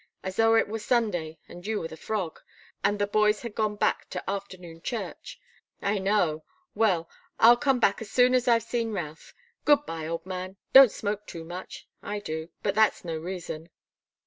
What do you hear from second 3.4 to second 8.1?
had gone back to afternoon church? I know! Well I'll come back as